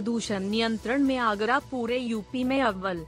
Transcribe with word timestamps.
प्रदूषण 0.00 0.42
नियंत्रण 0.42 1.02
में 1.02 1.16
आगरा 1.16 1.58
पूरे 1.58 1.98
यूपी 1.98 2.44
में 2.44 2.62
अव्वल। 2.62 2.98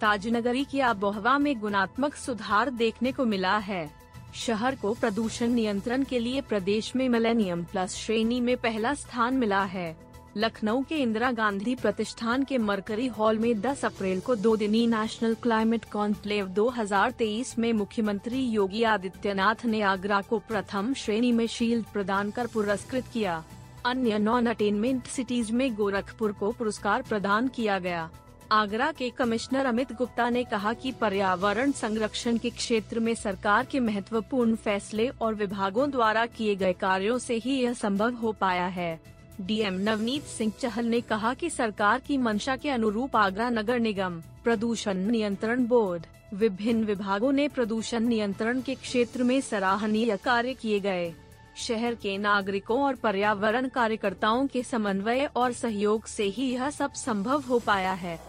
ताजनगरी 0.00 0.64
की 0.64 0.80
आबोहवा 0.80 1.38
में 1.38 1.60
गुणात्मक 1.60 2.14
सुधार 2.14 2.70
देखने 2.70 3.12
को 3.12 3.24
मिला 3.24 3.56
है। 3.58 3.90
शहर 4.34 4.74
को 4.74 4.94
प्रदूषण 4.94 5.50
नियंत्रण 5.50 6.04
के 6.04 6.18
लिए 6.18 6.40
प्रदेश 6.40 6.96
में 6.96 7.08
मिलेनियम 7.08 7.64
प्लस 7.64 7.94
श्रेणी 7.94 8.40
में 8.40 8.56
पहला 8.56 8.94
स्थान 8.94 9.34
मिला 9.34 9.62
है। 9.62 9.96
लखनऊ 10.36 10.82
के 10.82 10.96
इंदिरा 10.96 11.32
गांधी 11.32 11.74
प्रतिष्ठान 11.74 12.44
के 12.44 12.58
मरकरी 12.58 13.06
हॉल 13.06 13.38
में 13.38 13.60
10 13.60 13.84
अप्रैल 13.84 14.20
को 14.20 14.36
दो 14.36 14.56
दिनी 14.56 14.86
नेशनल 14.86 15.34
क्लाइमेट 15.34 15.84
कॉन्क्लेव 15.84 16.46
2023 16.46 17.58
में 17.58 17.72
मुख्यमंत्री 17.72 18.44
योगी 18.44 18.82
आदित्यनाथ 18.82 19.64
ने 19.64 19.82
आगरा 19.82 20.20
को 20.20 20.38
प्रथम 20.38 20.94
श्रेणी 20.94 21.32
में 21.32 21.46
शील्ड 21.46 21.86
प्रदान 21.86 22.30
कर 22.30 22.46
पुरस्कृत 22.46 23.04
किया। 23.12 23.44
अन्य 23.86 24.18
नॉन 24.18 24.46
अटेनमेंट 24.46 25.06
सिटीज़ 25.06 25.52
में 25.52 25.74
गोरखपुर 25.74 26.32
को 26.32 26.50
पुरस्कार 26.52 27.02
प्रदान 27.02 27.48
किया 27.48 27.78
गया। 27.78 28.08
आगरा 28.52 28.90
के 28.92 29.10
कमिश्नर 29.10 29.66
अमित 29.66 29.92
गुप्ता 29.92 30.28
ने 30.30 30.42
कहा 30.44 30.72
कि 30.72 30.92
पर्यावरण 30.92 31.72
संरक्षण 31.72 32.38
के 32.38 32.50
क्षेत्र 32.50 33.00
में 33.00 33.14
सरकार 33.14 33.64
के 33.64 33.80
महत्वपूर्ण 33.80 34.54
फैसले 34.54 35.08
और 35.08 35.34
विभागों 35.34 35.90
द्वारा 35.90 36.24
किए 36.26 36.54
गए 36.56 36.72
कार्यों 36.72 37.18
से 37.18 37.34
ही 37.34 37.58
यह 37.60 37.72
संभव 37.72 38.14
हो 38.14 38.32
पाया 38.32 38.66
है। 38.66 39.00
डीएम 39.40 39.74
नवनीत 39.80 40.22
सिंह 40.22 40.52
चहल 40.60 40.86
ने 40.86 41.00
कहा 41.00 41.34
कि 41.34 41.50
सरकार 41.50 42.00
की 42.00 42.16
मंशा 42.18 42.56
के 42.56 42.70
अनुरूप 42.70 43.16
आगरा 43.16 43.48
नगर 43.50 43.78
निगम, 43.78 44.20
प्रदूषण 44.44 44.96
नियंत्रण 44.96 45.66
बोर्ड, 45.66 46.06
विभिन्न 46.34 46.84
विभागों 46.84 47.32
ने 47.32 47.48
प्रदूषण 47.48 48.04
नियंत्रण 48.04 48.60
के 48.60 48.74
क्षेत्र 48.74 49.22
में 49.22 49.40
सराहनीय 49.40 50.16
कार्य 50.16 50.54
किए 50.54 50.80
गए। 50.80 51.14
शहर 51.56 51.94
के 51.94 52.18
नागरिकों 52.18 52.82
और 52.82 52.94
पर्यावरण 52.94 53.68
कार्यकर्ताओं 53.68 54.46
के 54.46 54.62
समन्वय 54.62 55.30
और 55.36 55.52
सहयोग 55.52 56.06
से 56.06 56.24
ही 56.24 56.54
यह 56.54 56.70
सब 56.70 56.92
संभव 56.92 57.40
हो 57.40 57.58
पाया 57.58 57.92
है। 57.92 58.20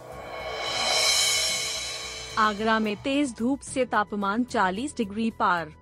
आगरा 2.37 2.79
में 2.79 2.95
तेज 2.95 3.35
धूप 3.37 3.59
से 3.59 3.85
तापमान 3.85 4.43
40 4.43 4.97
डिग्री 4.97 5.31
पार। 5.31 5.73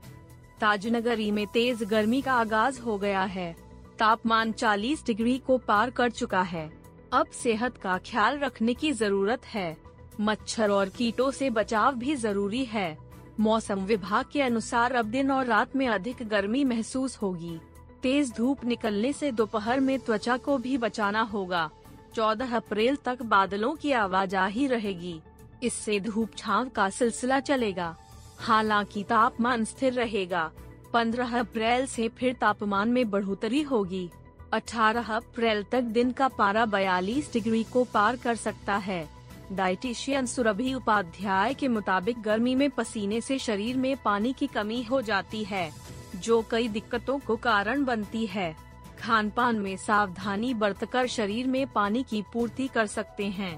ताजनगरी 0.62 1.32
में 1.32 1.48
तेज 1.48 1.84
गर्मी 1.84 2.22
का 2.22 2.34
आगाज़ 2.34 2.82
हो 2.82 2.98
गया 2.98 3.24
है। 3.24 3.56
तापमान 4.00 4.52
40 4.52 5.06
डिग्री 5.06 5.38
को 5.38 5.58
पार 5.58 5.90
कर 5.90 6.10
चुका 6.10 6.42
है। 6.42 6.72
अब 7.14 7.28
सेहत 7.28 7.78
का 7.78 7.98
ख्याल 7.98 8.40
रखने 8.40 8.74
की 8.74 8.92
ज़रूरत 8.92 9.46
है। 9.46 9.78
मच्छर 10.22 10.70
और 10.70 10.90
कीटों 10.90 11.32
से 11.32 11.50
बचाव 11.50 11.96
भी 11.96 12.16
ज़रूरी 12.16 12.66
है। 12.66 13.05
मौसम 13.40 13.80
विभाग 13.80 14.26
के 14.34 14.42
अनुसार 14.42 14.92
अब 14.92 15.06
दिन 15.06 15.32
और 15.32 15.46
रात 15.46 15.76
में 15.76 15.88
अधिक 15.88 16.28
गर्मी 16.28 16.64
महसूस 16.64 17.18
होगी। 17.18 17.60
तेज 18.04 18.34
धूप 18.38 18.66
निकलने 18.66 19.14
से 19.14 19.32
दोपहर 19.32 19.80
में 19.80 20.00
त्वचा 20.00 20.38
को 20.38 20.58
भी 20.58 20.78
बचाना 20.78 21.22
होगा। 21.22 21.70
14 22.16 22.56
अप्रैल 22.56 22.96
तक 22.96 23.22
बादलों 23.22 23.76
की 23.76 23.92
आवाजाही 23.92 24.68
रहेगी। 24.68 25.22
इससे 25.64 26.00
धूप 26.00 26.30
छांव 26.38 26.70
का 26.70 26.90
सिलसिला 26.90 27.40
चलेगा। 27.40 27.96
हालाँकि 28.40 29.04
तापमान 29.04 29.66
स्थिर 29.66 29.94
रहेगा। 29.94 30.52
15 30.94 31.40
अप्रैल 31.40 31.86
से 31.86 32.08
फिर 32.08 32.34
तापमान 32.34 32.90
में 32.90 33.10
बढ़ोतरी 33.10 33.62
होगी। 33.62 34.10
18 34.54 35.16
अप्रैल 35.16 35.64
तक 35.64 35.82
दिन 35.82 36.12
का 36.12 36.28
पारा 36.28 36.66
42 36.66 37.34
डिग्री 37.34 37.64
को 37.64 37.84
पार 37.84 38.16
कर 38.16 38.36
सकता 38.36 38.76
है। 38.76 39.15
डाइटिशियन 39.52 40.26
सुरभि 40.26 40.74
उपाध्याय 40.74 41.54
के 41.54 41.68
मुताबिक 41.68 42.22
गर्मी 42.22 42.56
में 42.56 42.70
पसीने 42.70 43.22
से 43.22 43.40
शरीर 43.40 43.78
में 43.78 43.98
पानी 43.98 44.34
की 44.34 44.48
कमी 44.48 44.84
हो 44.84 45.02
जाती 45.02 45.44
है, 45.44 45.72
जो 46.16 46.42
कई 46.52 46.68
दिक्कतों 46.68 47.20
को 47.20 47.36
कारण 47.36 47.86
बनती 47.86 48.26
है। 48.26 48.56
खान 49.00 49.30
पान 49.30 49.56
में 49.56 49.78
सावधानी 49.78 50.54
बरतकर 50.54 51.08
शरीर 51.08 51.48
में 51.48 51.68
पानी 51.68 52.04
की 52.04 52.24
पूर्ति 52.34 52.68
कर 52.68 52.88
सकते 52.88 53.26
हैं। 53.26 53.58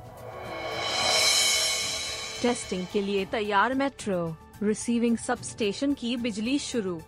टेस्टिंग 2.41 2.85
के 2.93 3.01
लिए 3.01 3.25
तैयार 3.25 3.73
मेट्रो 3.73 4.37
रिसीविंग 4.63 5.17
सब 5.17 5.41
स्टेशन 5.41 5.93
की 5.93 6.17
बिजली 6.17 6.59
शुरू। 6.59 7.01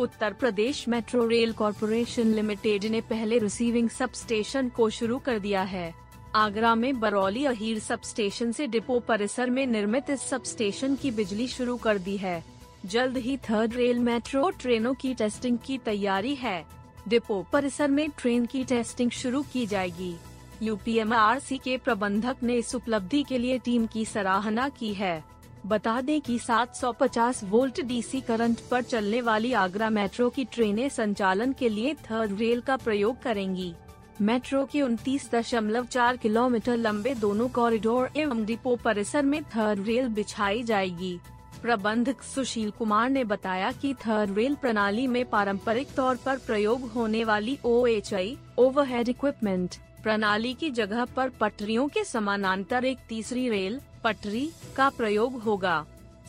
Uttar 0.00 0.32
Pradesh 0.32 0.88
metro 0.88 1.26
rail 1.26 1.52
corporation 1.52 2.26
limited 2.26 2.84
ने 2.84 3.00
पहले 3.00 3.38
रिसीविंग 3.38 3.90
सब 3.90 4.12
स्टेशन 4.12 4.68
को 4.68 4.90
शुरू 4.90 5.18
कर 5.18 5.38
दिया 5.38 5.62
है। 5.62 6.07
आगरा 6.34 6.74
में 6.74 7.00
बरौली 7.00 7.44
अहीर 7.44 7.78
सब 7.78 8.02
स्टेशन 8.02 8.52
से 8.52 8.66
डिपो 8.66 8.98
परिसर 9.00 9.50
में 9.50 9.66
निर्मित 9.66 10.10
इस 10.10 10.22
सब 10.22 10.42
स्टेशन 10.42 10.96
की 10.96 11.10
बिजली 11.10 11.46
शुरू 11.48 11.76
कर 11.76 11.98
दी 11.98 12.16
है। 12.16 12.44
जल्द 12.86 13.16
ही 13.16 13.36
थर्ड 13.36 13.74
रेल 13.74 13.98
मेट्रो 13.98 14.50
ट्रेनों 14.50 14.94
की 14.94 15.14
टेस्टिंग 15.14 15.58
की 15.58 15.78
तैयारी 15.78 16.34
है। 16.34 16.64
डिपो 17.08 17.46
परिसर 17.52 17.88
में 17.88 18.08
ट्रेन 18.10 18.46
की 18.46 18.64
टेस्टिंग 18.64 19.10
शुरू 19.10 19.42
की 19.42 19.66
जाएगी। 19.66 20.14
यूपीएमआरसी 20.62 21.58
के 21.58 21.76
प्रबंधक 21.76 22.36
ने 22.42 22.54
इस 22.54 22.74
उपलब्धि 22.74 23.22
के 23.22 23.38
लिए 23.38 23.58
टीम 23.58 23.86
की 23.86 24.04
सराहना 24.04 24.68
की 24.68 24.94
है। 24.94 25.24
बता 25.66 26.00
दें 26.00 26.20
कि 26.20 26.38
750 26.38 27.44
वोल्ट 27.44 27.80
डीसी 27.80 28.20
करंट 28.20 28.60
पर 28.60 28.82
चलने 28.82 29.20
वाली 29.20 29.52
आगरा 29.52 29.90
मेट्रो 29.90 30.30
की 30.30 30.44
ट्रेनें 30.44 30.88
संचालन 30.88 31.52
के 31.52 31.68
लिए 31.68 31.94
थर्ड 31.94 32.38
रेल 32.38 32.60
का 32.60 32.76
प्रयोग 32.76 33.22
करेंगी। 33.22 33.74
मेट्रो 34.20 34.64
के 34.64 34.80
उनतीस 34.82 35.30
दशमलव 35.32 35.84
चार 35.86 36.16
किलोमीटर 36.16 36.76
लंबे 36.76 37.14
दोनों 37.14 37.48
कॉरिडोर 37.48 38.08
एवं 38.16 38.44
डिपो 38.44 38.74
परिसर 38.76 39.22
में 39.22 39.42
थर्ड 39.44 39.86
रेल 39.86 40.08
बिछाई 40.08 40.62
जाएगी। 40.62 41.18
प्रबंधक 41.62 42.22
सुशील 42.24 42.70
कुमार 42.70 43.10
ने 43.10 43.22
बताया 43.24 43.70
कि 43.72 43.92
थर्ड 43.94 44.36
रेल 44.38 44.54
प्रणाली 44.54 45.06
में 45.06 45.24
पारंपरिक 45.24 45.92
तौर 45.96 46.16
पर 46.16 46.38
प्रयोग 46.38 46.90
होने 46.92 47.22
वाली 47.24 47.58
O 47.64 47.86
H 47.86 48.12
E 48.14 48.36
overhead 48.58 49.08
equipment 49.08 49.76
प्रणाली 50.02 50.52
की 50.54 50.70
जगह 50.70 51.04
पर 51.16 51.28
पटरियों 51.30 51.86
के 51.88 52.04
समानांतर 52.04 52.84
एक 52.84 52.98
तीसरी 53.08 53.48
रेल 53.48 53.80
पटरी, 54.04 54.50
का 54.76 54.88
प्रयोग 54.88 55.40
होगा। 55.42 55.84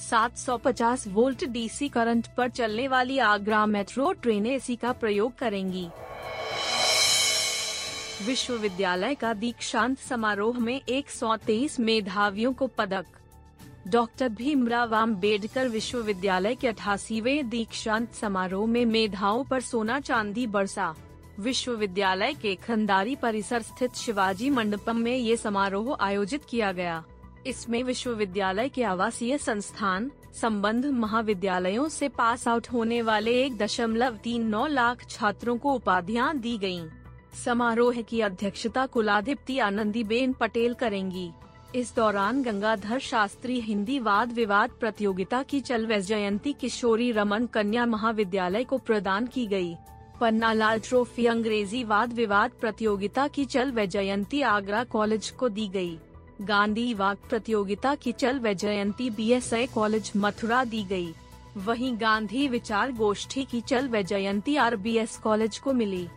750 0.09 1.07
वोल्ट 1.07 1.45
डीसी 1.45 1.89
करंट 1.89 2.27
पर 2.37 2.49
चलने 2.49 2.87
वाली 2.87 3.17
आगरा 3.19 3.65
मेट्रो 3.65 4.11
ट्रेनें 4.13 4.55
इसी 4.55 4.75
का 4.75 4.91
प्रयोग 4.91 5.37
करेंगी। 5.37 5.87
विश्वविद्यालय 8.25 9.15
का 9.15 9.33
दीक्षांत 9.33 9.99
समारोह 9.99 10.59
में 10.59 10.81
123 10.89 11.79
मेधावियों 11.79 12.53
को 12.53 12.67
पदक। 12.67 13.05
डॉक्टर 13.87 14.29
भीमराव 14.29 14.95
अंबेडकर 14.95 15.67
विश्वविद्यालय 15.67 16.55
के 16.55 16.67
अठासीवे 16.67 17.43
दीक्षांत 17.43 18.13
समारोह 18.13 18.67
में 18.67 18.85
मेधाओं 18.85 19.43
पर 19.43 19.61
सोना 19.61 19.99
चांदी 19.99 20.47
बरसा। 20.47 20.93
विश्वविद्यालय 21.39 22.33
के 22.33 22.55
खंडारी 22.55 23.15
परिसर 23.15 23.61
स्थित 23.61 23.95
शिवाजी 23.95 24.49
मंडपम 24.49 24.97
में 24.97 25.15
ये 25.15 25.37
समारोह 25.37 25.97
आयोजित 25.99 26.41
किया 26.49 26.71
गया। 26.71 27.03
इसमें 27.47 27.83
विश्वविद्यालय 27.83 28.69
के 28.69 28.83
आवासीय 28.83 29.37
संस्थान, 29.37 30.11
संबंध 30.41 30.85
महाविद्यालयों 30.85 31.89
से 31.89 32.07
पास 32.09 32.47
आउट 32.47 32.67
होने 32.73 33.01
वाले 33.01 33.43
एक 33.43 33.57
दशमलव 33.57 34.19
तीन 34.23 34.47
नौ 34.47 34.67
लाख 34.67 35.09
छात्रों 35.09 35.57
को 35.57 35.73
उपाधियाँ 35.73 36.37
दी 36.37 36.57
गई 36.57 36.81
समारोह 37.33 38.01
की 38.01 38.21
अध्यक्षता 38.21 38.85
कुलाधिपति 38.85 39.57
आनंदी 39.59 40.03
बेन 40.03 40.33
पटेल 40.33 40.73
करेंगी 40.73 41.29
इस 41.75 41.93
दौरान 41.95 42.41
गंगाधर 42.43 42.99
शास्त्री 42.99 43.59
हिंदी 43.61 43.99
वाद 43.99 44.31
विवाद 44.31 44.69
प्रतियोगिता 44.79 45.41
की 45.43 45.59
चलवेज 45.61 46.07
जयंती 46.07 46.53
किशोरी 46.53 47.11
रमन 47.11 47.45
कन्या 47.45 47.85
महाविद्यालय 47.85 48.63
को 48.63 48.77
प्रदान 48.77 49.27
की 49.27 49.45
गई। 49.47 49.75
पन्ना 50.19 50.51
लाल 50.53 50.79
ट्रॉफी 50.79 51.25
अंग्रेज़ी 51.25 51.83
वाद 51.83 52.13
विवाद 52.13 52.51
प्रतियोगिता 52.61 53.27
की 53.27 53.45
चल 53.45 53.71
व 53.71 53.85
जयंती 53.85 54.41
आगरा 54.41 54.83
कॉलेज 54.83 55.29
को 55.29 55.49
दी 55.49 55.67
गई। 55.67 55.97
गांधी 56.41 56.93
वाक 56.93 57.17
प्रतियोगिता 57.29 57.95
की 57.95 58.11
चल 58.11 58.39
व 58.39 58.53
जयंती 58.53 59.09
आई 59.33 59.67
कॉलेज 59.67 60.11
मथुरा 60.17 60.63
दी 60.63 60.83
गई। 60.83 61.13
वहीं 61.57 61.95
गांधी 62.01 62.47
विचार 62.47 62.91
गोष्ठी 62.91 63.43
की 63.45 63.61
चल 63.61 63.87
व 63.87 64.01
जयंती 64.03 64.55
एस 64.97 65.17
कॉलेज 65.17 65.57
को 65.57 65.73
मिली 65.73 66.07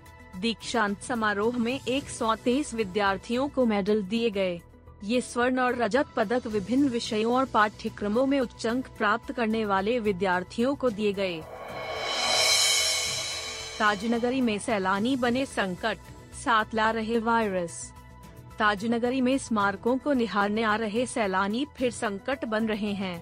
दीक्षांत 0.43 1.03
समारोह 1.03 1.57
में 1.59 1.81
एक 1.89 2.09
सौ 2.09 2.35
तेईस 2.35 2.75
विद्यार्थियों 2.75 3.49
को 3.49 3.67
मेडल 3.67 4.03
दिए 4.03 4.31
गए। 4.31 4.61
ये 5.05 5.21
स्वर्ण 5.21 5.59
और 5.59 5.77
रजत 5.77 6.07
पदक 6.17 6.47
विभिन्न 6.47 6.89
विषयों 6.89 7.35
और 7.35 7.45
पाठ्यक्रमों 7.45 8.27
में 8.27 8.41
उच्च 8.41 8.67
अंक 8.67 8.89
प्राप्त 8.99 9.33
करने 9.33 9.65
वाले 9.65 9.99
विद्यार्थियों 10.01 10.75
को 10.75 10.91
दिए 10.91 11.13
गए। 11.13 11.41
ताजनगरी 13.79 14.41
में 14.41 14.59
सैलानी 14.59 15.17
बने 15.17 15.47
संकट, 15.47 15.99
साथ 16.45 16.75
ला 16.75 16.91
रहे 16.91 17.19
वायरस। 17.19 17.93
ताजनगरी 18.59 19.21
में 19.21 19.37
स्मारकों 19.39 19.99
को 19.99 20.13
निहारने 20.13 20.63
आ 20.63 20.77
रहे 20.77 21.07
सैलानी 21.07 21.67
फिर 21.77 21.91
संकट 21.91 22.45
बन 22.45 22.67
रहे 22.67 22.93
हैं। 22.93 23.17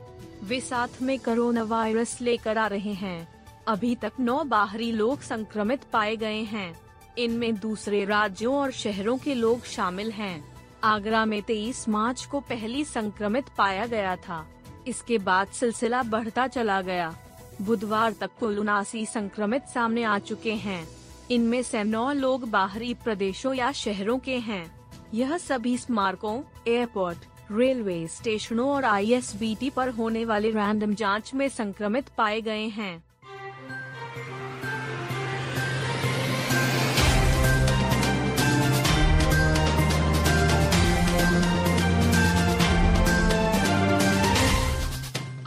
वे 0.45 0.61
साथ 0.61 1.03
में 1.03 1.19
कोरोना 1.19 1.63
वायरस 1.63 2.21
लेकर 2.21 2.59
आ 2.59 2.67
रहे 2.67 2.93
हैं। 2.93 3.29
अभी 3.69 3.95
तक 3.95 4.13
नौ 4.21 4.45
बाहरी 4.45 4.93
लोग 4.93 5.21
संक्रमित 5.21 5.81
पाए 5.93 6.17
गए 6.17 6.43
हैं। 6.43 6.90
इनमें 7.25 7.55
दूसरे 7.55 8.05
राज्यों 8.05 8.57
और 8.57 8.71
शहरों 8.71 9.19
के 9.19 9.35
लोग 9.35 9.65
शामिल 9.65 10.11
हैं। 10.11 10.45
आगरा 10.85 11.25
में 11.25 11.43
तेईस 11.43 11.89
मार्च 11.89 12.25
को 12.25 12.41
पहली 12.41 12.85
संक्रमित 12.85 13.45
पाया 13.59 13.87
गया 13.87 14.17
था। 14.17 14.49
इसके 14.87 15.19
बाद 15.19 15.47
सिलसिला 15.47 16.03
बढ़ता 16.03 16.47
चला 16.47 16.81
गया। 16.83 17.17
बुधवार 17.63 18.13
तक 18.13 18.31
कुल 18.41 18.59
उनासी 18.59 19.07
संक्रमित 19.07 19.63
सामने 19.75 20.03
आ 20.03 20.19
चुके 20.19 20.53
हैं। 20.53 20.89
इनमें 21.31 21.63
से 21.63 21.85
नौ 21.85 22.13
लोग 22.13 22.51
बाहरी 22.51 22.95
प्रदेशों 22.95 23.55
या 23.55 23.73
शहरों 23.73 24.19
के 24.19 24.37
हैं। 24.37 24.81
यह 25.15 25.39
सभी 25.39 25.79
स्मारकों, 25.79 26.43
एयरपोर्ट, 26.69 27.19
रेलवे 27.53 28.07
स्टेशनों 28.07 28.69
और 28.69 28.85
आईएसबीटी 28.85 29.71
पर 29.71 29.89
होने 29.89 30.25
वाले 30.25 30.51
रैंडम 30.51 30.95
जाँच 30.95 31.35
में 31.35 31.49
संक्रमित 31.49 32.09
पाए 32.09 32.41
गए 32.41 32.65
हैं। 32.65 33.10